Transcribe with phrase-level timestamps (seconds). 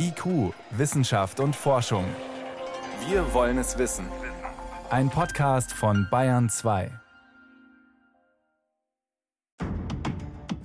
[0.00, 2.04] IQ, Wissenschaft und Forschung.
[3.08, 4.04] Wir wollen es wissen.
[4.90, 6.88] Ein Podcast von Bayern 2.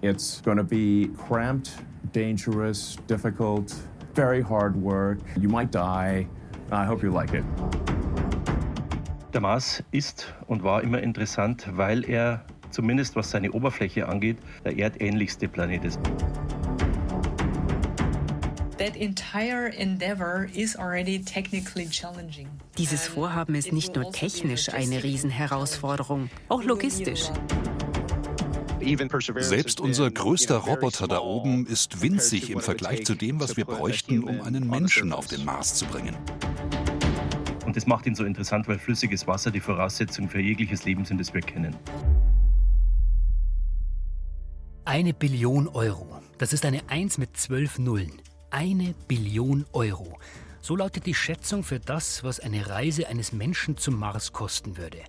[0.01, 1.71] It's going to be cramped,
[2.11, 3.73] dangerous, difficult,
[4.13, 5.17] very hard work.
[5.35, 6.27] You might die.
[6.71, 7.43] I hope you like it.
[9.33, 14.77] Der Mars ist und war immer interessant, weil er zumindest was seine Oberfläche angeht, der
[14.77, 15.99] erdähnlichste Planet ist.
[22.77, 27.29] Dieses Vorhaben ist nicht nur also technisch eine Riesenherausforderung, auch logistisch.
[29.37, 34.23] Selbst unser größter Roboter da oben ist winzig im Vergleich zu dem, was wir bräuchten,
[34.23, 36.17] um einen Menschen auf den Mars zu bringen.
[37.65, 41.19] Und das macht ihn so interessant, weil flüssiges Wasser die Voraussetzung für jegliches Leben sind,
[41.19, 41.75] das wir kennen.
[44.85, 46.19] Eine Billion Euro.
[46.37, 48.11] Das ist eine Eins mit zwölf Nullen.
[48.53, 50.19] Eine Billion Euro.
[50.61, 54.99] So lautet die Schätzung für das, was eine Reise eines Menschen zum Mars kosten würde.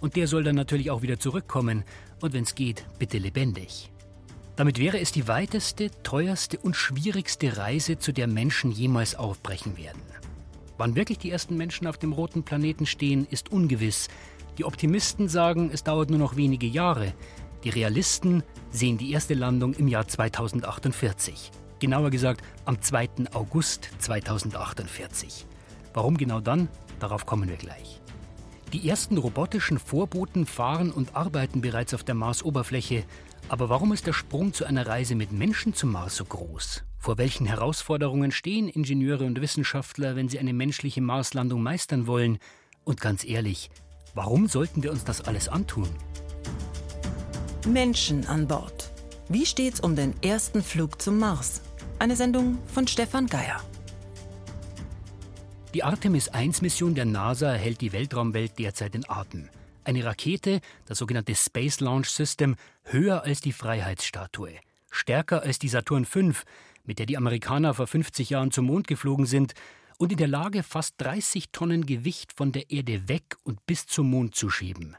[0.00, 1.84] Und der soll dann natürlich auch wieder zurückkommen.
[2.22, 3.92] Und wenn es geht, bitte lebendig.
[4.56, 10.00] Damit wäre es die weiteste, teuerste und schwierigste Reise, zu der Menschen jemals aufbrechen werden.
[10.78, 14.08] Wann wirklich die ersten Menschen auf dem roten Planeten stehen, ist ungewiss.
[14.56, 17.12] Die Optimisten sagen, es dauert nur noch wenige Jahre.
[17.62, 21.52] Die Realisten sehen die erste Landung im Jahr 2048.
[21.78, 23.08] Genauer gesagt am 2.
[23.32, 25.46] August 2048.
[25.92, 26.68] Warum genau dann?
[27.00, 28.00] Darauf kommen wir gleich.
[28.72, 33.04] Die ersten robotischen Vorboten fahren und arbeiten bereits auf der Marsoberfläche.
[33.48, 36.82] Aber warum ist der Sprung zu einer Reise mit Menschen zum Mars so groß?
[36.98, 42.38] Vor welchen Herausforderungen stehen Ingenieure und Wissenschaftler, wenn sie eine menschliche Marslandung meistern wollen?
[42.84, 43.70] Und ganz ehrlich,
[44.14, 45.88] warum sollten wir uns das alles antun?
[47.66, 48.90] Menschen an Bord.
[49.28, 51.62] Wie steht's um den ersten Flug zum Mars?
[51.98, 53.58] Eine Sendung von Stefan Geier.
[55.72, 59.48] Die Artemis 1-Mission der NASA hält die Weltraumwelt derzeit in Atem.
[59.82, 64.58] Eine Rakete, das sogenannte Space Launch System, höher als die Freiheitsstatue,
[64.90, 66.32] stärker als die Saturn V,
[66.84, 69.54] mit der die Amerikaner vor 50 Jahren zum Mond geflogen sind,
[69.96, 74.10] und in der Lage, fast 30 Tonnen Gewicht von der Erde weg und bis zum
[74.10, 74.96] Mond zu schieben.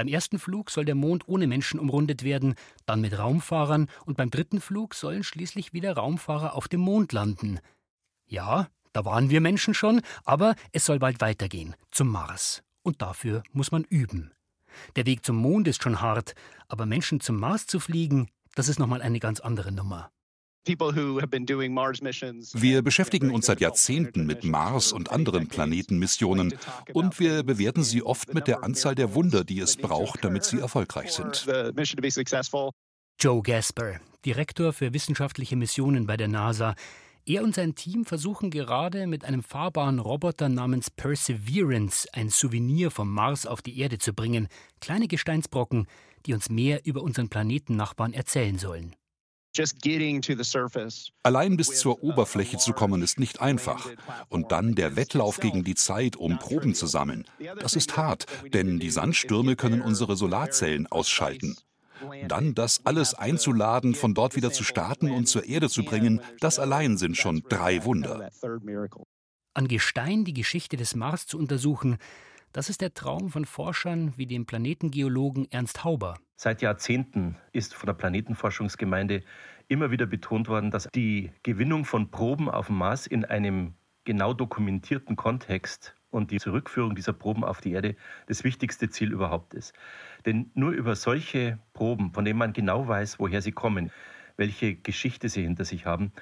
[0.00, 2.54] Beim ersten Flug soll der Mond ohne Menschen umrundet werden,
[2.86, 7.60] dann mit Raumfahrern und beim dritten Flug sollen schließlich wieder Raumfahrer auf dem Mond landen.
[8.24, 12.62] Ja, da waren wir Menschen schon, aber es soll bald weitergehen, zum Mars.
[12.80, 14.32] Und dafür muss man üben.
[14.96, 16.32] Der Weg zum Mond ist schon hart,
[16.66, 20.10] aber Menschen zum Mars zu fliegen, das ist nochmal eine ganz andere Nummer.
[22.54, 26.54] Wir beschäftigen uns seit Jahrzehnten mit Mars und anderen Planetenmissionen
[26.92, 30.58] und wir bewerten sie oft mit der Anzahl der Wunder, die es braucht, damit sie
[30.58, 31.46] erfolgreich sind.
[33.18, 36.74] Joe Gasper, Direktor für wissenschaftliche Missionen bei der NASA.
[37.26, 43.12] Er und sein Team versuchen gerade mit einem fahrbaren Roboter namens Perseverance ein Souvenir vom
[43.12, 44.48] Mars auf die Erde zu bringen,
[44.80, 45.86] kleine Gesteinsbrocken,
[46.26, 48.96] die uns mehr über unseren Planetennachbarn erzählen sollen.
[51.22, 53.88] Allein bis zur Oberfläche zu kommen ist nicht einfach.
[54.28, 57.24] Und dann der Wettlauf gegen die Zeit, um Proben zu sammeln.
[57.58, 61.56] Das ist hart, denn die Sandstürme können unsere Solarzellen ausschalten.
[62.28, 66.58] Dann das alles einzuladen, von dort wieder zu starten und zur Erde zu bringen, das
[66.58, 68.30] allein sind schon drei Wunder.
[69.52, 71.98] An Gestein die Geschichte des Mars zu untersuchen,
[72.52, 76.18] das ist der Traum von Forschern wie dem Planetengeologen Ernst Hauber.
[76.36, 79.22] Seit Jahrzehnten ist von der Planetenforschungsgemeinde
[79.68, 83.74] immer wieder betont worden, dass die Gewinnung von Proben auf dem Mars in einem
[84.04, 87.94] genau dokumentierten Kontext und die Zurückführung dieser Proben auf die Erde
[88.26, 89.74] das wichtigste Ziel überhaupt ist.
[90.26, 93.92] Denn nur über solche Proben, von denen man genau weiß, woher sie kommen,
[94.36, 96.12] welche Geschichte sie hinter sich haben,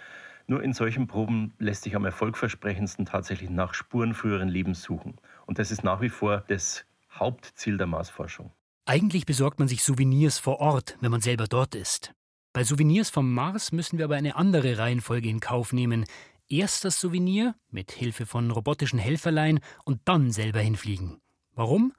[0.51, 5.17] nur in solchen Proben lässt sich am erfolgversprechendsten tatsächlich nach Spuren früheren Lebens suchen.
[5.49, 8.53] Und das ist nach wie vor das Hauptziel der Marsforschung.
[8.85, 12.13] Eigentlich besorgt man sich Souvenirs vor Ort, wenn man selber dort ist.
[12.53, 16.05] Bei Souvenirs vom Mars müssen wir aber eine andere Reihenfolge in Kauf nehmen.
[16.51, 21.19] Erst das Souvenir mit Hilfe von robotischen Helferlein und dann selber hinfliegen.
[21.55, 21.95] Warum?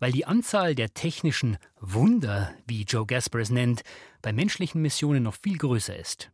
[0.00, 3.82] Weil die Anzahl der technischen Wunder, wie Joe Gasper es nennt,
[4.22, 6.32] bei menschlichen Missionen noch viel größer ist.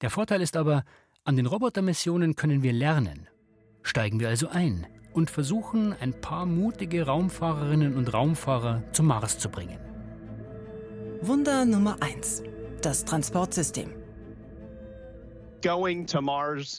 [0.00, 0.82] Der Vorteil ist aber,
[1.22, 3.28] an den Robotermissionen können wir lernen.
[3.84, 9.48] Steigen wir also ein und versuchen, ein paar mutige Raumfahrerinnen und Raumfahrer zum Mars zu
[9.48, 9.78] bringen.
[11.22, 12.42] Wunder Nummer 1.
[12.80, 13.90] Das Transportsystem.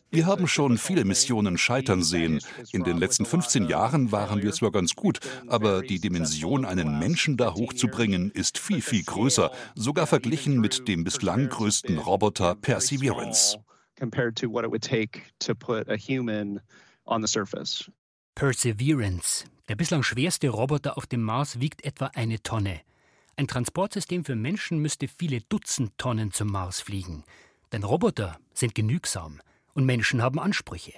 [0.09, 2.39] Wir haben schon viele Missionen scheitern sehen.
[2.71, 7.37] In den letzten 15 Jahren waren wir zwar ganz gut, aber die Dimension, einen Menschen
[7.37, 13.59] da hochzubringen, ist viel, viel größer, sogar verglichen mit dem bislang größten Roboter Perseverance.
[18.41, 22.81] Perseverance, der bislang schwerste Roboter auf dem Mars, wiegt etwa eine Tonne.
[23.35, 27.23] Ein Transportsystem für Menschen müsste viele Dutzend Tonnen zum Mars fliegen.
[27.71, 29.41] Denn Roboter sind genügsam
[29.75, 30.93] und Menschen haben Ansprüche.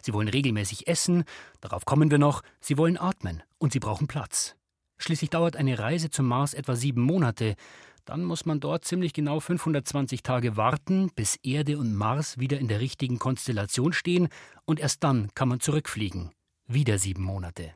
[0.00, 1.24] Sie wollen regelmäßig essen,
[1.60, 4.54] darauf kommen wir noch, sie wollen atmen und sie brauchen Platz.
[4.98, 7.56] Schließlich dauert eine Reise zum Mars etwa sieben Monate.
[8.04, 12.68] Dann muss man dort ziemlich genau 520 Tage warten, bis Erde und Mars wieder in
[12.68, 14.28] der richtigen Konstellation stehen,
[14.66, 16.30] und erst dann kann man zurückfliegen.
[16.68, 17.74] Wieder sieben Monate.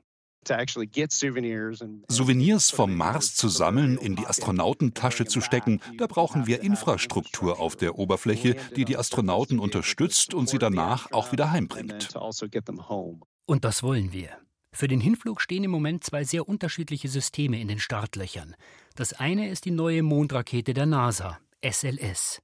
[2.08, 7.76] Souvenirs vom Mars zu sammeln, in die Astronautentasche zu stecken, da brauchen wir Infrastruktur auf
[7.76, 12.16] der Oberfläche, die die Astronauten unterstützt und sie danach auch wieder heimbringt.
[12.16, 12.46] Also
[13.46, 14.30] und das wollen wir.
[14.72, 18.56] Für den Hinflug stehen im Moment zwei sehr unterschiedliche Systeme in den Startlöchern.
[18.96, 22.40] Das eine ist die neue Mondrakete der NASA, SLS.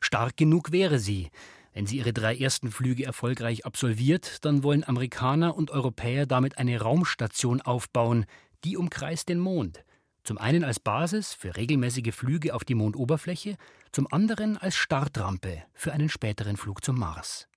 [0.00, 1.30] Stark genug wäre sie,
[1.74, 6.80] wenn sie ihre drei ersten Flüge erfolgreich absolviert, dann wollen Amerikaner und Europäer damit eine
[6.80, 8.26] Raumstation aufbauen,
[8.62, 9.84] die umkreist den Mond.
[10.22, 13.56] Zum einen als Basis für regelmäßige Flüge auf die Mondoberfläche,
[13.92, 17.48] zum anderen als Startrampe für einen späteren Flug zum Mars.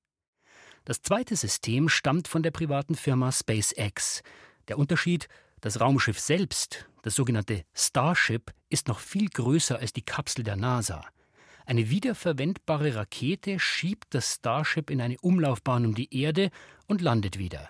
[0.83, 4.23] Das zweite System stammt von der privaten Firma SpaceX.
[4.67, 5.27] Der Unterschied,
[5.61, 11.05] das Raumschiff selbst, das sogenannte Starship, ist noch viel größer als die Kapsel der NASA.
[11.67, 16.49] Eine wiederverwendbare Rakete schiebt das Starship in eine Umlaufbahn um die Erde
[16.87, 17.67] und landet wieder.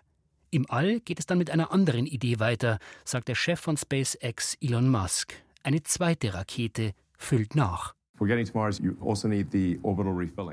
[0.51, 4.55] Im All geht es dann mit einer anderen Idee weiter, sagt der Chef von SpaceX
[4.61, 5.33] Elon Musk.
[5.63, 7.95] Eine zweite Rakete füllt nach.
[8.19, 8.35] Also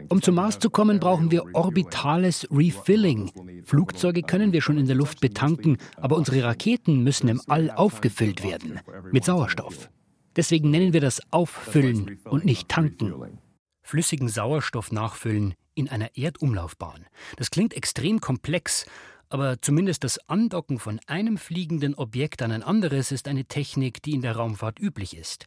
[0.09, 3.31] um zum Mars zu kommen, brauchen wir orbitales Refilling.
[3.65, 8.43] Flugzeuge können wir schon in der Luft betanken, aber unsere Raketen müssen im All aufgefüllt
[8.43, 8.81] werden
[9.13, 9.91] mit Sauerstoff.
[10.37, 13.39] Deswegen nennen wir das Auffüllen und nicht Tanken.
[13.83, 17.07] Flüssigen Sauerstoff nachfüllen in einer Erdumlaufbahn.
[17.37, 18.87] Das klingt extrem komplex,
[19.29, 24.13] aber zumindest das Andocken von einem fliegenden Objekt an ein anderes ist eine Technik, die
[24.13, 25.47] in der Raumfahrt üblich ist.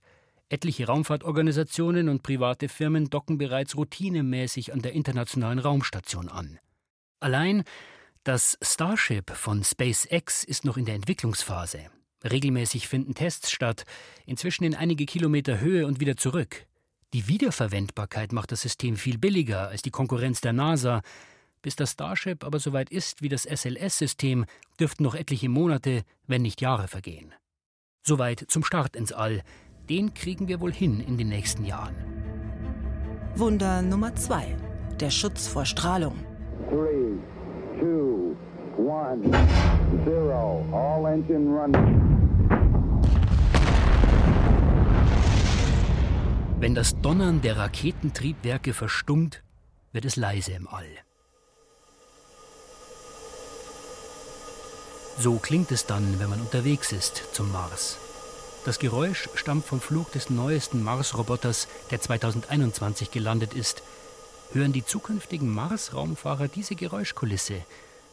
[0.50, 6.60] Etliche Raumfahrtorganisationen und private Firmen docken bereits routinemäßig an der Internationalen Raumstation an.
[7.19, 7.63] Allein
[8.24, 11.89] das Starship von SpaceX ist noch in der Entwicklungsphase.
[12.23, 13.85] Regelmäßig finden Tests statt,
[14.25, 16.65] inzwischen in einige Kilometer Höhe und wieder zurück.
[17.13, 21.01] Die Wiederverwendbarkeit macht das System viel billiger als die Konkurrenz der NASA.
[21.61, 24.45] Bis das Starship aber so weit ist wie das SLS-System,
[24.79, 27.33] dürften noch etliche Monate, wenn nicht Jahre vergehen.
[28.03, 29.41] Soweit zum Start ins All.
[29.89, 31.95] Den kriegen wir wohl hin in den nächsten Jahren.
[33.35, 34.57] Wunder Nummer 2.
[34.99, 36.15] Der Schutz vor Strahlung.
[36.69, 37.17] Three,
[37.79, 38.35] two,
[38.77, 39.21] one,
[40.03, 40.65] zero.
[40.73, 42.06] All engine running.
[46.59, 49.44] Wenn das Donnern der Raketentriebwerke verstummt,
[49.92, 50.89] wird es leise im All.
[55.19, 58.00] So klingt es dann, wenn man unterwegs ist zum Mars.
[58.65, 63.83] Das Geräusch stammt vom Flug des neuesten Mars-Roboters, der 2021 gelandet ist.
[64.51, 67.62] Hören die zukünftigen Mars-Raumfahrer diese Geräuschkulisse,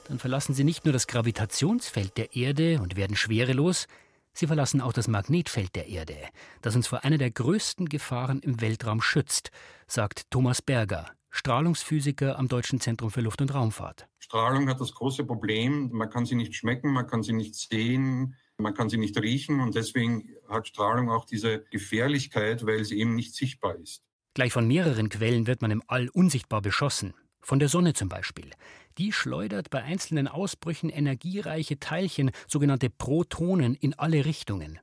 [0.06, 3.88] dann verlassen sie nicht nur das Gravitationsfeld der Erde und werden schwerelos,
[4.34, 6.16] sie verlassen auch das Magnetfeld der Erde,
[6.60, 9.50] das uns vor einer der größten Gefahren im Weltraum schützt,
[9.86, 14.06] sagt Thomas Berger, Strahlungsphysiker am Deutschen Zentrum für Luft- und Raumfahrt.
[14.18, 18.36] Strahlung hat das große Problem, man kann sie nicht schmecken, man kann sie nicht sehen,
[18.56, 23.14] man kann sie nicht riechen und deswegen hat Strahlung auch diese Gefährlichkeit, weil sie eben
[23.14, 24.02] nicht sichtbar ist.
[24.34, 27.14] Gleich von mehreren Quellen wird man im All unsichtbar beschossen.
[27.44, 28.50] Von der Sonne zum Beispiel.
[28.96, 34.78] Die schleudert bei einzelnen Ausbrüchen energiereiche Teilchen, sogenannte Protonen, in alle Richtungen.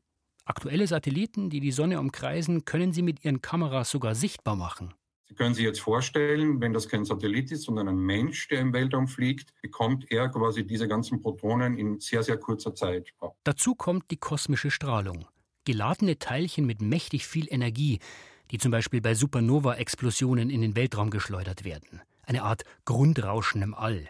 [0.46, 4.94] Aktuelle Satelliten, die die Sonne umkreisen, können sie mit ihren Kameras sogar sichtbar machen.
[5.28, 8.74] Sie können sich jetzt vorstellen, wenn das kein Satellit ist, sondern ein Mensch, der im
[8.74, 13.12] Weltraum fliegt, bekommt er quasi diese ganzen Protonen in sehr, sehr kurzer Zeit.
[13.44, 15.26] Dazu kommt die kosmische Strahlung.
[15.66, 17.98] Geladene Teilchen mit mächtig viel Energie,
[18.52, 22.02] die zum Beispiel bei Supernova-Explosionen in den Weltraum geschleudert werden
[22.32, 24.08] eine Art Grundrauschen im All.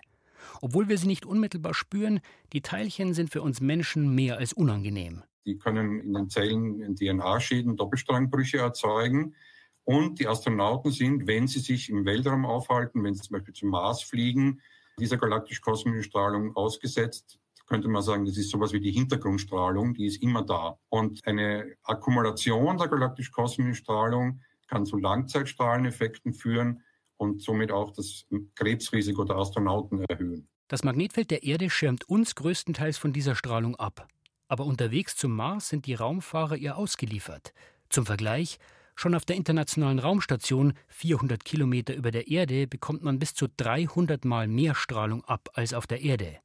[0.61, 2.19] Obwohl wir sie nicht unmittelbar spüren,
[2.53, 5.23] die Teilchen sind für uns Menschen mehr als unangenehm.
[5.45, 9.35] Die können in den Zellen DNA-Schäden, Doppelstrangbrüche erzeugen.
[9.83, 13.69] Und die Astronauten sind, wenn sie sich im Weltraum aufhalten, wenn sie zum Beispiel zum
[13.69, 14.61] Mars fliegen,
[14.99, 17.39] dieser galaktisch-kosmischen Strahlung ausgesetzt.
[17.65, 20.77] Könnte man sagen, das ist sowas wie die Hintergrundstrahlung, die ist immer da.
[20.89, 26.83] Und eine Akkumulation der galaktisch-kosmischen Strahlung kann zu Langzeitstrahleneffekten führen,
[27.21, 28.25] und somit auch das
[28.55, 30.47] Krebsrisiko der Astronauten erhöhen.
[30.67, 34.07] Das Magnetfeld der Erde schirmt uns größtenteils von dieser Strahlung ab.
[34.47, 37.53] Aber unterwegs zum Mars sind die Raumfahrer ihr ausgeliefert.
[37.89, 38.57] Zum Vergleich,
[38.93, 44.25] Schon auf der internationalen Raumstation, 400 Kilometer über der Erde, bekommt man bis zu 300
[44.25, 46.37] Mal mehr Strahlung ab als auf der Erde.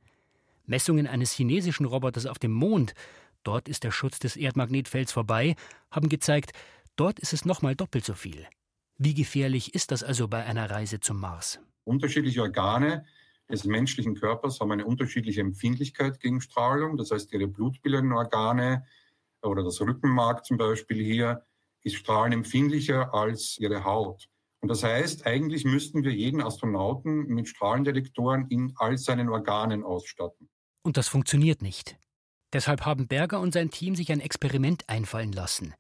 [0.65, 2.95] Messungen eines chinesischen Roboters auf dem Mond,
[3.43, 5.57] dort ist der Schutz des Erdmagnetfelds vorbei,
[5.91, 6.53] haben gezeigt,
[6.95, 8.47] dort ist es nochmal doppelt so viel.
[8.99, 11.61] Wie gefährlich ist das also bei einer Reise zum Mars?
[11.85, 13.05] Unterschiedliche Organe
[13.51, 16.97] des menschlichen Körpers haben eine unterschiedliche Empfindlichkeit gegen Strahlung.
[16.97, 18.87] Das heißt, ihre blutbildenden Organe
[19.43, 21.43] oder das Rückenmark zum Beispiel hier
[21.83, 24.29] ist strahlenempfindlicher als ihre Haut.
[24.61, 30.49] Und das heißt, eigentlich müssten wir jeden Astronauten mit Strahlendetektoren in all seinen Organen ausstatten.
[30.83, 31.99] Und das funktioniert nicht.
[32.53, 35.75] Deshalb haben Berger und sein Team sich ein Experiment einfallen lassen.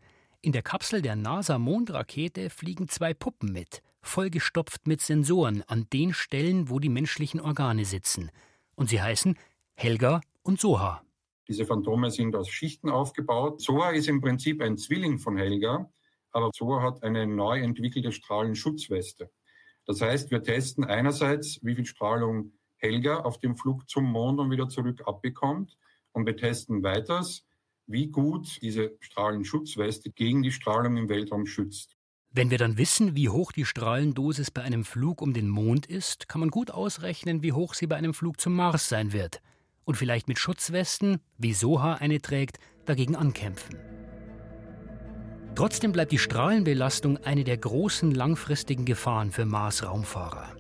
[0.47, 6.71] In der Kapsel der NASA-Mondrakete fliegen zwei Puppen mit, vollgestopft mit Sensoren an den Stellen,
[6.71, 8.31] wo die menschlichen Organe sitzen.
[8.77, 9.37] Und sie heißen
[9.75, 11.03] Helga und Soha.
[11.49, 13.61] Diese Phantome sind aus Schichten aufgebaut.
[13.61, 15.91] Soha ist im Prinzip ein Zwilling von Helga,
[16.31, 19.33] aber Soha hat eine neu entwickelte Strahlenschutzweste.
[19.85, 24.53] Das heißt, wir testen einerseits, wie viel Strahlung Helga auf dem Flug zum Mond und
[24.53, 25.77] wieder zurück abbekommt.
[26.13, 27.46] Und wir testen weiters,
[27.87, 31.97] wie gut diese Strahlenschutzweste gegen die Strahlung im Weltraum schützt.
[32.33, 36.29] Wenn wir dann wissen, wie hoch die Strahlendosis bei einem Flug um den Mond ist,
[36.29, 39.41] kann man gut ausrechnen, wie hoch sie bei einem Flug zum Mars sein wird
[39.87, 43.79] und vielleicht mit Schutzwesten, wie Soha eine trägt, dagegen ankämpfen.
[45.55, 50.55] Trotzdem bleibt die Strahlenbelastung eine der großen langfristigen Gefahren für Mars-Raumfahrer.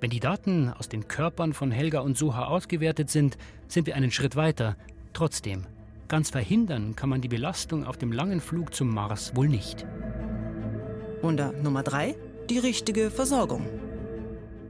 [0.00, 4.12] Wenn die Daten aus den Körpern von Helga und Soha ausgewertet sind, sind wir einen
[4.12, 4.76] Schritt weiter.
[5.12, 5.66] Trotzdem,
[6.08, 9.86] ganz verhindern kann man die Belastung auf dem langen Flug zum Mars wohl nicht.
[11.22, 12.16] Wunder Nummer drei:
[12.48, 13.66] Die richtige Versorgung.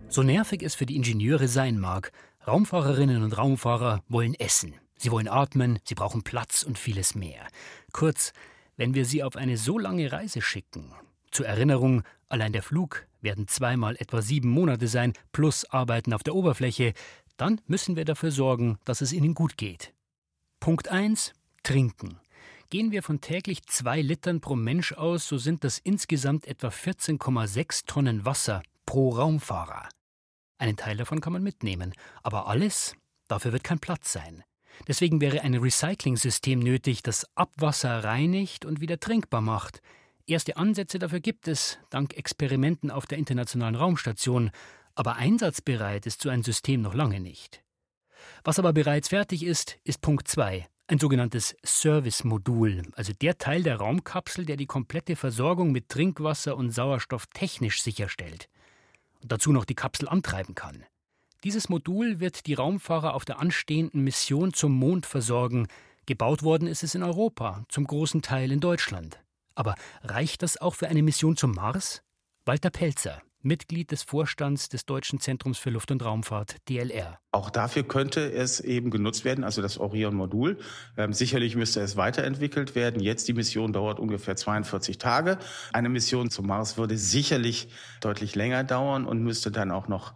[0.09, 2.13] So nervig es für die Ingenieure sein mag,
[2.47, 4.75] Raumfahrerinnen und Raumfahrer wollen essen.
[4.97, 7.47] Sie wollen atmen, sie brauchen Platz und vieles mehr.
[7.93, 8.33] Kurz,
[8.77, 10.93] wenn wir sie auf eine so lange Reise schicken.
[11.31, 16.35] Zur Erinnerung, allein der Flug werden zweimal etwa sieben Monate sein, plus Arbeiten auf der
[16.35, 16.95] Oberfläche,
[17.37, 19.93] dann müssen wir dafür sorgen, dass es ihnen gut geht.
[20.61, 21.33] Punkt 1.
[21.63, 22.21] Trinken.
[22.71, 27.87] Gehen wir von täglich zwei Litern pro Mensch aus, so sind das insgesamt etwa 14,6
[27.87, 29.89] Tonnen Wasser pro Raumfahrer.
[30.59, 32.95] Einen Teil davon kann man mitnehmen, aber alles,
[33.29, 34.43] dafür wird kein Platz sein.
[34.87, 39.81] Deswegen wäre ein Recycling-System nötig, das Abwasser reinigt und wieder trinkbar macht.
[40.27, 44.51] Erste Ansätze dafür gibt es, dank Experimenten auf der Internationalen Raumstation,
[44.95, 47.63] aber einsatzbereit ist so ein System noch lange nicht.
[48.45, 53.77] Was aber bereits fertig ist, ist Punkt 2, ein sogenanntes Service-Modul, also der Teil der
[53.77, 58.49] Raumkapsel, der die komplette Versorgung mit Trinkwasser und Sauerstoff technisch sicherstellt
[59.23, 60.85] und dazu noch die Kapsel antreiben kann.
[61.45, 65.69] Dieses Modul wird die Raumfahrer auf der anstehenden Mission zum Mond versorgen.
[66.07, 69.21] Gebaut worden ist es in Europa, zum großen Teil in Deutschland.
[69.55, 72.03] Aber reicht das auch für eine Mission zum Mars?
[72.45, 77.19] Walter Pelzer, Mitglied des Vorstands des Deutschen Zentrums für Luft- und Raumfahrt, DLR.
[77.31, 80.59] Auch dafür könnte es eben genutzt werden, also das Orion-Modul.
[80.97, 83.01] Ähm, sicherlich müsste es weiterentwickelt werden.
[83.01, 85.39] Jetzt die Mission dauert ungefähr 42 Tage.
[85.73, 87.69] Eine Mission zum Mars würde sicherlich
[88.01, 90.15] deutlich länger dauern und müsste dann auch noch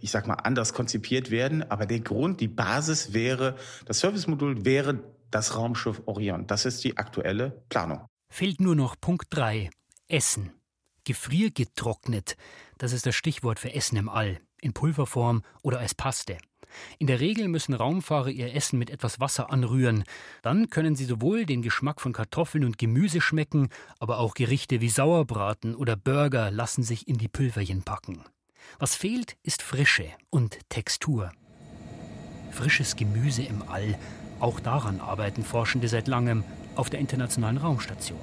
[0.00, 1.62] ich sag mal, anders konzipiert werden.
[1.70, 6.46] Aber der Grund, die Basis wäre, das Service-Modul wäre das Raumschiff Orion.
[6.46, 8.06] Das ist die aktuelle Planung.
[8.28, 9.70] Fehlt nur noch Punkt 3.
[10.08, 10.52] Essen.
[11.04, 12.36] Gefriergetrocknet.
[12.78, 16.38] Das ist das Stichwort für Essen im All, in Pulverform oder als Paste.
[16.98, 20.04] In der Regel müssen Raumfahrer ihr Essen mit etwas Wasser anrühren.
[20.42, 23.68] Dann können sie sowohl den Geschmack von Kartoffeln und Gemüse schmecken,
[24.00, 28.24] aber auch Gerichte wie Sauerbraten oder Burger lassen sich in die Pülverchen packen.
[28.78, 31.30] Was fehlt, ist Frische und Textur.
[32.50, 33.98] Frisches Gemüse im All,
[34.40, 38.20] auch daran arbeiten Forschende seit langem auf der Internationalen Raumstation.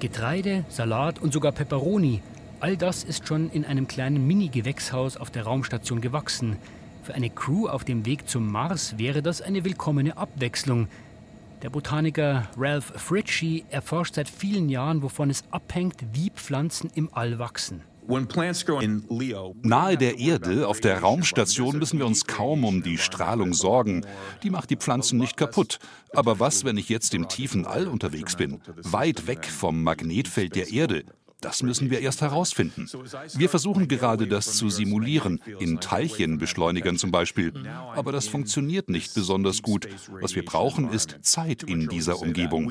[0.00, 2.22] Getreide, Salat und sogar Peperoni
[2.58, 6.56] All das ist schon in einem kleinen Mini-Gewächshaus auf der Raumstation gewachsen.
[7.02, 10.88] Für eine Crew auf dem Weg zum Mars wäre das eine willkommene Abwechslung.
[11.62, 17.38] Der Botaniker Ralph Fritchie erforscht seit vielen Jahren, wovon es abhängt, wie Pflanzen im All
[17.38, 17.82] wachsen.
[19.62, 24.06] Nahe der Erde, auf der Raumstation, müssen wir uns kaum um die Strahlung sorgen.
[24.42, 25.78] Die macht die Pflanzen nicht kaputt.
[26.14, 28.60] Aber was, wenn ich jetzt im tiefen All unterwegs bin?
[28.82, 31.04] Weit weg vom Magnetfeld der Erde?
[31.40, 32.88] Das müssen wir erst herausfinden.
[33.34, 37.52] Wir versuchen gerade, das zu simulieren, in Teilchenbeschleunigern zum Beispiel.
[37.94, 39.88] Aber das funktioniert nicht besonders gut.
[40.20, 42.70] Was wir brauchen, ist Zeit in dieser Umgebung.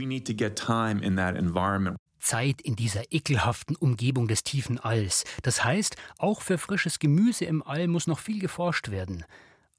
[2.19, 5.25] Zeit in dieser ekelhaften Umgebung des tiefen Alls.
[5.43, 9.24] Das heißt, auch für frisches Gemüse im All muss noch viel geforscht werden.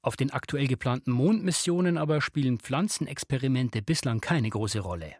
[0.01, 5.15] Auf den aktuell geplanten Mondmissionen aber spielen Pflanzenexperimente bislang keine große Rolle.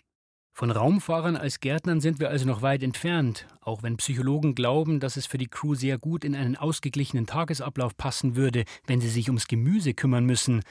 [0.57, 5.15] Von Raumfahrern als Gärtnern sind wir also noch weit entfernt, auch wenn Psychologen glauben, dass
[5.15, 9.29] es für die Crew sehr gut in einen ausgeglichenen Tagesablauf passen würde, wenn sie sich
[9.29, 10.63] ums Gemüse kümmern müssen.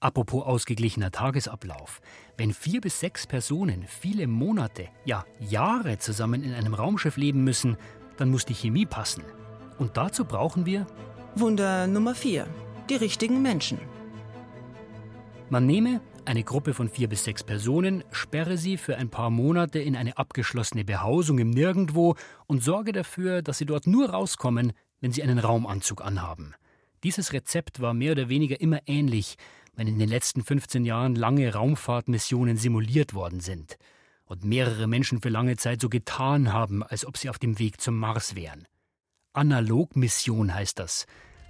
[0.00, 2.00] Apropos ausgeglichener Tagesablauf.
[2.36, 7.76] Wenn vier bis sechs Personen viele Monate, ja Jahre zusammen in einem Raumschiff leben müssen,
[8.16, 9.22] dann muss die Chemie passen.
[9.78, 10.84] Und dazu brauchen wir
[11.36, 12.48] Wunder Nummer vier:
[12.90, 13.78] Die richtigen Menschen.
[15.48, 19.78] Man nehme eine Gruppe von vier bis sechs Personen, sperre sie für ein paar Monate
[19.78, 22.16] in eine abgeschlossene Behausung im Nirgendwo
[22.46, 26.54] und sorge dafür, dass sie dort nur rauskommen, wenn sie einen Raumanzug anhaben.
[27.02, 29.36] Dieses Rezept war mehr oder weniger immer ähnlich,
[29.74, 33.78] wenn in den letzten 15 Jahren lange Raumfahrtmissionen simuliert worden sind
[34.26, 37.80] und mehrere Menschen für lange Zeit so getan haben, als ob sie auf dem Weg
[37.80, 38.68] zum Mars wären.
[39.32, 41.06] Analogmission heißt das.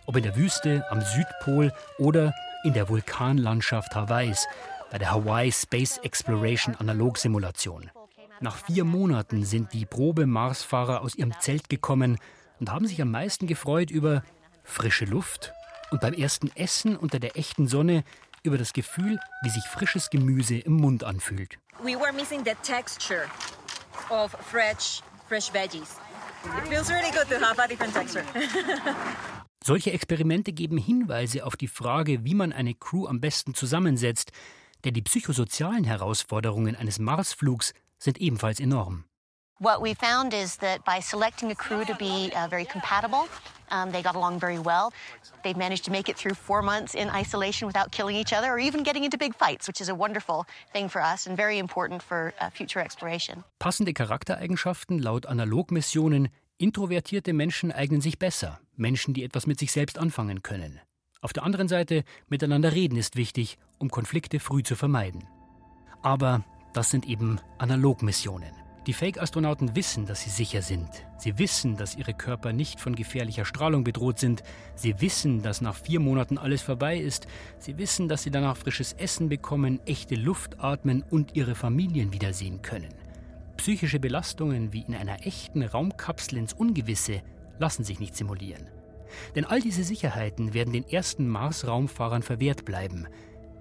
[0.06, 2.32] Ob in der Wüste, am Südpol oder
[2.64, 4.46] in der Vulkanlandschaft Hawaiis
[4.90, 7.90] bei der Hawaii Space Exploration Analogsimulation.
[8.40, 12.18] Nach vier Monaten sind die Probe-Marsfahrer aus ihrem Zelt gekommen
[12.60, 14.22] und haben sich am meisten gefreut über
[14.64, 15.52] frische Luft
[15.90, 18.04] und beim ersten Essen unter der echten Sonne
[18.42, 21.58] über das Gefühl, wie sich frisches Gemüse im Mund anfühlt.
[21.82, 23.26] We were missing the texture
[24.10, 25.96] of fresh fresh veggies.
[26.44, 28.26] It feels really good to have a different.
[29.68, 34.32] Solche Experimente geben Hinweise auf die Frage, wie man eine Crew am besten zusammensetzt,
[34.84, 39.04] denn die psychosozialen Herausforderungen eines Marsflugs sind ebenfalls enorm.
[39.60, 43.28] What we found is that by selecting a crew to be uh, very compatible,
[43.70, 44.90] um, they got along very well.
[45.44, 48.58] They've managed to make it through four months in isolation without killing each other or
[48.58, 52.02] even getting into big fights, which is a wonderful thing for us and very important
[52.02, 53.44] for uh, future exploration.
[53.58, 56.30] Passende Charaktereigenschaften laut Analogmissionen
[56.60, 60.80] Introvertierte Menschen eignen sich besser, Menschen, die etwas mit sich selbst anfangen können.
[61.20, 65.22] Auf der anderen Seite, miteinander reden ist wichtig, um Konflikte früh zu vermeiden.
[66.02, 68.50] Aber das sind eben Analogmissionen.
[68.88, 70.88] Die Fake-Astronauten wissen, dass sie sicher sind.
[71.18, 74.42] Sie wissen, dass ihre Körper nicht von gefährlicher Strahlung bedroht sind.
[74.74, 77.28] Sie wissen, dass nach vier Monaten alles vorbei ist.
[77.60, 82.62] Sie wissen, dass sie danach frisches Essen bekommen, echte Luft atmen und ihre Familien wiedersehen
[82.62, 83.07] können.
[83.58, 87.22] Psychische Belastungen wie in einer echten Raumkapsel ins Ungewisse
[87.58, 88.70] lassen sich nicht simulieren.
[89.34, 93.08] Denn all diese Sicherheiten werden den ersten Mars-Raumfahrern verwehrt bleiben.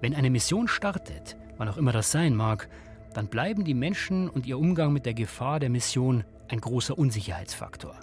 [0.00, 2.68] Wenn eine Mission startet, wann auch immer das sein mag,
[3.12, 7.98] dann bleiben die Menschen und ihr Umgang mit der Gefahr der Mission ein großer Unsicherheitsfaktor.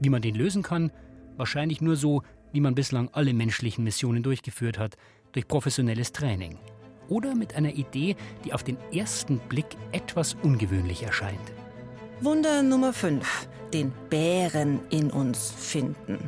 [0.00, 0.92] Wie man den lösen kann?
[1.36, 4.96] Wahrscheinlich nur so, wie man bislang alle menschlichen Missionen durchgeführt hat,
[5.32, 6.58] durch professionelles Training
[7.08, 11.52] oder mit einer Idee, die auf den ersten Blick etwas ungewöhnlich erscheint.
[12.20, 13.48] Wunder Nummer 5.
[13.72, 16.18] Den Bären in uns finden.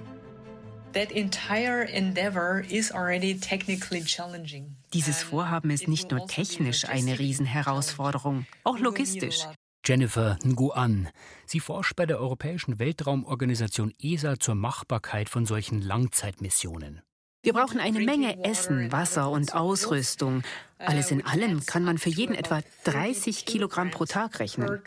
[4.95, 9.47] Dieses Vorhaben ist nicht nur technisch eine Riesenherausforderung, auch logistisch.
[9.85, 11.09] Jennifer Nguan.
[11.45, 17.03] Sie forscht bei der Europäischen Weltraumorganisation ESA zur Machbarkeit von solchen Langzeitmissionen.
[17.47, 20.43] Wir brauchen eine Menge Essen, Wasser und Ausrüstung.
[20.79, 24.83] Alles in allem kann man für jeden etwa 30 Kilogramm pro Tag rechnen.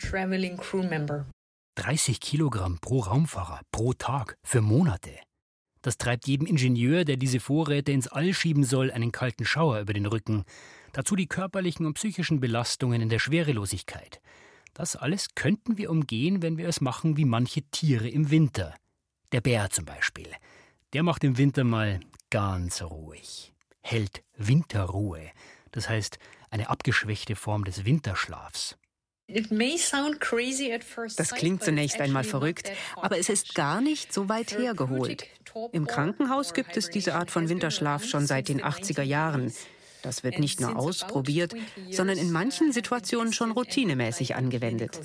[1.76, 5.08] 30 Kilogramm pro Raumfahrer pro Tag für Monate.
[5.80, 9.94] Das treibt jedem Ingenieur, der diese Vorräte ins All schieben soll, einen kalten Schauer über
[9.94, 10.44] den Rücken.
[10.92, 14.20] Dazu die körperlichen und psychischen Belastungen in der Schwerelosigkeit.
[14.74, 18.74] Das alles könnten wir umgehen, wenn wir es machen wie manche Tiere im Winter.
[19.32, 20.28] Der Bär zum Beispiel.
[20.92, 25.30] Der macht im Winter mal ganz ruhig, hält Winterruhe,
[25.72, 26.18] das heißt
[26.50, 28.76] eine abgeschwächte Form des Winterschlafs.
[31.16, 35.26] Das klingt zunächst einmal verrückt, aber es ist gar nicht so weit hergeholt.
[35.72, 39.52] Im Krankenhaus gibt es diese Art von Winterschlaf schon seit den 80er Jahren.
[40.02, 41.54] Das wird nicht nur ausprobiert,
[41.90, 44.98] sondern in manchen Situationen schon routinemäßig angewendet.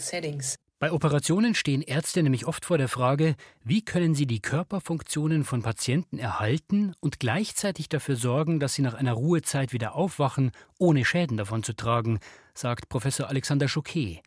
[0.78, 5.62] Bei Operationen stehen Ärzte nämlich oft vor der Frage, wie können sie die Körperfunktionen von
[5.62, 11.38] Patienten erhalten und gleichzeitig dafür sorgen, dass sie nach einer Ruhezeit wieder aufwachen, ohne Schäden
[11.38, 12.20] davon zu tragen,
[12.54, 14.22] sagt Professor Alexander Chouquet.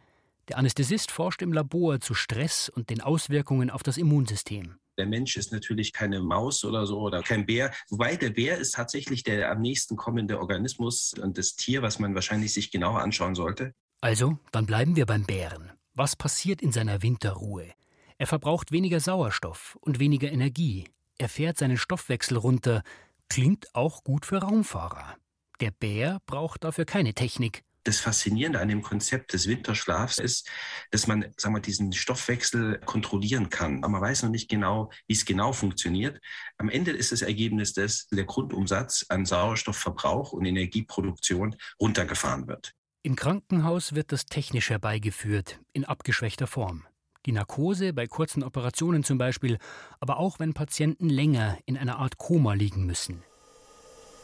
[0.49, 4.79] Der Anästhesist forscht im Labor zu Stress und den Auswirkungen auf das Immunsystem.
[4.97, 8.75] Der Mensch ist natürlich keine Maus oder so oder kein Bär, wobei der Bär ist
[8.75, 13.35] tatsächlich der am nächsten kommende Organismus und das Tier, was man wahrscheinlich sich genauer anschauen
[13.35, 13.75] sollte.
[14.01, 15.78] Also, dann bleiben wir beim Bären.
[15.99, 17.73] Was passiert in seiner Winterruhe?
[18.19, 20.85] Er verbraucht weniger Sauerstoff und weniger Energie.
[21.19, 22.85] Er fährt seinen Stoffwechsel runter.
[23.29, 25.17] Klingt auch gut für Raumfahrer.
[25.59, 27.65] Der Bär braucht dafür keine Technik.
[27.83, 30.49] Das Faszinierende an dem Konzept des Winterschlafs ist,
[30.93, 33.79] dass man sagen wir, diesen Stoffwechsel kontrollieren kann.
[33.83, 36.21] Aber man weiß noch nicht genau, wie es genau funktioniert.
[36.59, 42.77] Am Ende ist das Ergebnis, dass der Grundumsatz an Sauerstoffverbrauch und Energieproduktion runtergefahren wird.
[43.09, 46.85] Im Krankenhaus wird das technisch herbeigeführt, in abgeschwächter Form.
[47.25, 49.57] Die Narkose bei kurzen Operationen zum Beispiel,
[49.99, 53.23] aber auch wenn Patienten länger in einer Art Koma liegen müssen.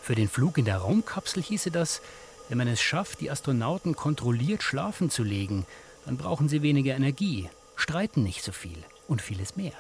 [0.02, 2.02] Für den Flug in der Raumkapsel hieße das,
[2.50, 5.64] wenn man es schafft, die Astronauten kontrolliert schlafen zu legen,
[6.04, 9.72] dann brauchen sie weniger Energie, streiten nicht so viel und vieles mehr.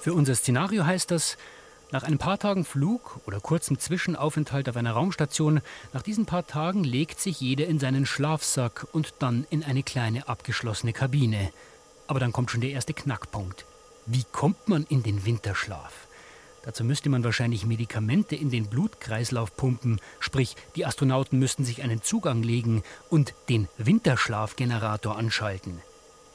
[0.00, 1.36] Für unser Szenario heißt das,
[1.92, 5.60] nach ein paar Tagen Flug oder kurzem Zwischenaufenthalt auf einer Raumstation,
[5.92, 10.28] nach diesen paar Tagen legt sich jeder in seinen Schlafsack und dann in eine kleine
[10.28, 11.52] abgeschlossene Kabine.
[12.06, 13.64] Aber dann kommt schon der erste Knackpunkt.
[14.06, 16.06] Wie kommt man in den Winterschlaf?
[16.62, 22.02] Dazu müsste man wahrscheinlich Medikamente in den Blutkreislauf pumpen, sprich die Astronauten müssten sich einen
[22.02, 25.80] Zugang legen und den Winterschlafgenerator anschalten.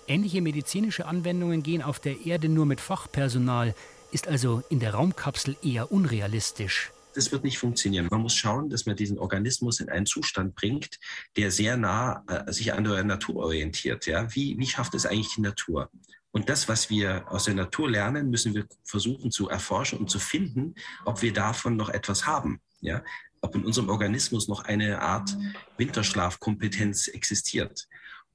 [0.08, 3.76] Ähnliche medizinische Anwendungen gehen auf der Erde nur mit Fachpersonal,
[4.12, 6.92] ist also in der Raumkapsel eher unrealistisch.
[7.14, 8.08] Das wird nicht funktionieren.
[8.12, 11.00] Man muss schauen, dass man diesen Organismus in einen Zustand bringt,
[11.38, 14.06] der sehr nah äh, sich an der Natur orientiert.
[14.06, 14.34] Ja?
[14.36, 15.90] Wie, wie schafft es eigentlich die Natur?
[16.32, 20.20] Und das, was wir aus der Natur lernen, müssen wir versuchen zu erforschen und zu
[20.20, 22.60] finden, ob wir davon noch etwas haben.
[22.82, 23.02] Ja?
[23.40, 25.38] Ob in unserem Organismus noch eine Art
[25.78, 27.88] Winterschlafkompetenz existiert.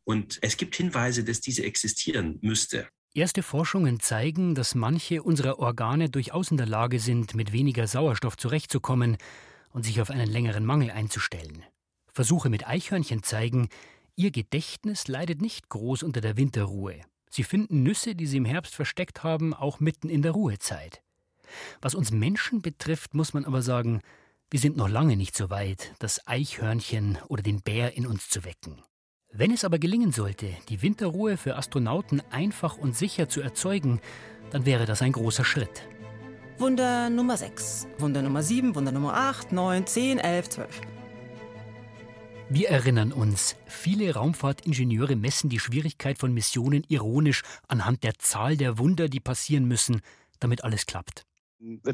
[0.04, 2.88] Und es gibt Hinweise, dass diese existieren müsste.
[3.12, 8.36] Erste Forschungen zeigen, dass manche unserer Organe durchaus in der Lage sind, mit weniger Sauerstoff
[8.36, 9.16] zurechtzukommen
[9.70, 11.64] und sich auf einen längeren Mangel einzustellen.
[12.12, 13.68] Versuche mit Eichhörnchen zeigen,
[14.14, 17.00] ihr Gedächtnis leidet nicht groß unter der Winterruhe.
[17.28, 21.02] Sie finden Nüsse, die sie im Herbst versteckt haben, auch mitten in der Ruhezeit.
[21.80, 24.02] Was uns Menschen betrifft, muss man aber sagen,
[24.52, 28.44] wir sind noch lange nicht so weit, das Eichhörnchen oder den Bär in uns zu
[28.44, 28.82] wecken.
[29.32, 34.00] Wenn es aber gelingen sollte, die Winterruhe für Astronauten einfach und sicher zu erzeugen,
[34.50, 35.86] dann wäre das ein großer Schritt.
[36.58, 40.80] Wunder Nummer 6, Wunder Nummer 7, Wunder Nummer 8, 9, 10, 11, 12.
[42.48, 48.78] Wir erinnern uns, viele Raumfahrtingenieure messen die Schwierigkeit von Missionen ironisch anhand der Zahl der
[48.78, 50.00] Wunder, die passieren müssen,
[50.40, 51.22] damit alles klappt.
[51.60, 51.84] Und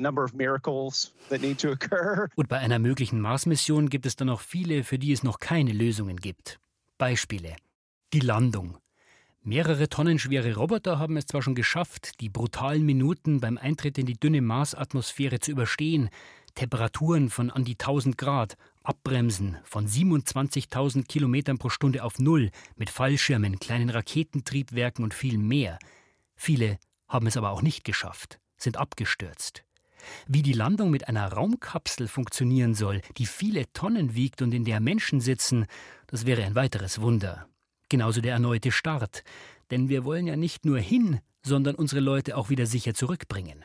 [2.48, 6.16] bei einer möglichen Mars-Mission gibt es dann noch viele, für die es noch keine Lösungen
[6.16, 6.58] gibt.
[6.98, 7.56] Beispiele.
[8.14, 8.78] Die Landung.
[9.42, 14.06] Mehrere Tonnen schwere Roboter haben es zwar schon geschafft, die brutalen Minuten beim Eintritt in
[14.06, 16.08] die dünne Marsatmosphäre zu überstehen,
[16.54, 22.88] Temperaturen von an die 1000 Grad, Abbremsen von 27.000 Kilometern pro Stunde auf Null mit
[22.88, 25.78] Fallschirmen, kleinen Raketentriebwerken und viel mehr.
[26.34, 26.78] Viele
[27.08, 29.65] haben es aber auch nicht geschafft, sind abgestürzt.
[30.26, 34.80] Wie die Landung mit einer Raumkapsel funktionieren soll, die viele Tonnen wiegt und in der
[34.80, 35.66] Menschen sitzen,
[36.06, 37.48] das wäre ein weiteres Wunder.
[37.88, 39.22] Genauso der erneute Start.
[39.70, 43.64] Denn wir wollen ja nicht nur hin, sondern unsere Leute auch wieder sicher zurückbringen.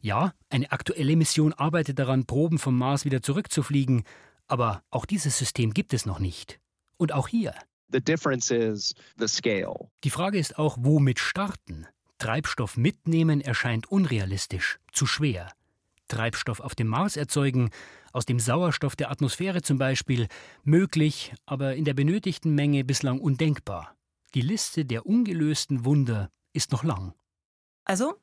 [0.00, 4.04] Ja, eine aktuelle Mission arbeitet daran, Proben vom Mars wieder zurückzufliegen,
[4.46, 6.60] aber auch dieses System gibt es noch nicht.
[6.96, 7.54] Und auch hier.
[7.92, 9.90] The difference is the scale.
[10.04, 11.86] Die Frage ist auch, womit starten?
[12.24, 15.52] Treibstoff mitnehmen erscheint unrealistisch, zu schwer.
[16.08, 17.68] Treibstoff auf dem Mars erzeugen,
[18.14, 20.28] aus dem Sauerstoff der Atmosphäre zum Beispiel,
[20.62, 23.94] möglich, aber in der benötigten Menge bislang undenkbar.
[24.32, 27.12] Die Liste der ungelösten Wunder ist noch lang.
[27.84, 28.14] Also,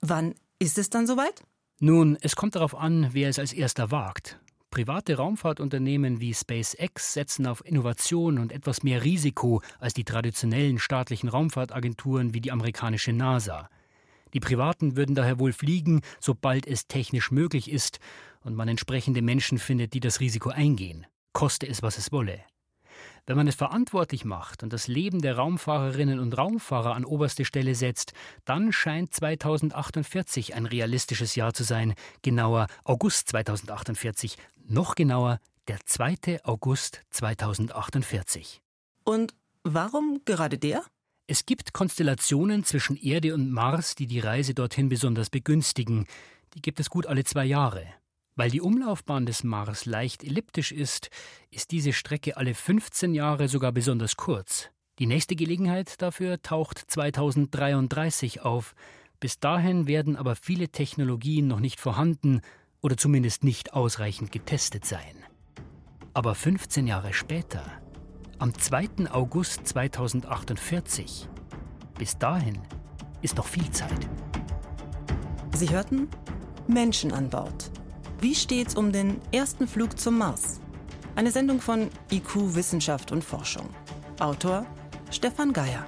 [0.00, 1.44] wann ist es dann soweit?
[1.78, 4.40] Nun, es kommt darauf an, wer es als erster wagt.
[4.74, 11.28] Private Raumfahrtunternehmen wie SpaceX setzen auf Innovation und etwas mehr Risiko als die traditionellen staatlichen
[11.28, 13.70] Raumfahrtagenturen wie die amerikanische NASA.
[14.32, 18.00] Die Privaten würden daher wohl fliegen, sobald es technisch möglich ist
[18.40, 22.40] und man entsprechende Menschen findet, die das Risiko eingehen, koste es, was es wolle.
[23.26, 27.74] Wenn man es verantwortlich macht und das Leben der Raumfahrerinnen und Raumfahrer an oberste Stelle
[27.74, 28.12] setzt,
[28.44, 36.44] dann scheint 2048 ein realistisches Jahr zu sein, genauer August 2048, noch genauer der 2.
[36.44, 38.60] August 2048.
[39.04, 40.82] Und warum gerade der?
[41.26, 46.06] Es gibt Konstellationen zwischen Erde und Mars, die die Reise dorthin besonders begünstigen.
[46.54, 47.86] Die gibt es gut alle zwei Jahre.
[48.36, 51.08] Weil die Umlaufbahn des Mars leicht elliptisch ist,
[51.50, 54.70] ist diese Strecke alle 15 Jahre sogar besonders kurz.
[54.98, 58.74] Die nächste Gelegenheit dafür taucht 2033 auf.
[59.20, 62.42] Bis dahin werden aber viele Technologien noch nicht vorhanden
[62.84, 65.24] oder zumindest nicht ausreichend getestet sein.
[66.12, 67.64] Aber 15 Jahre später,
[68.38, 69.10] am 2.
[69.10, 71.28] August 2048,
[71.98, 72.60] bis dahin
[73.22, 74.08] ist noch viel Zeit.
[75.56, 76.08] Sie hörten
[76.68, 77.72] Menschen an Bord
[78.24, 80.58] wie steht's um den ersten Flug zum Mars?
[81.14, 83.68] Eine Sendung von IQ Wissenschaft und Forschung.
[84.18, 84.64] Autor
[85.10, 85.84] Stefan Geier.